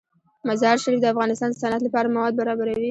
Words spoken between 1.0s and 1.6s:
د افغانستان د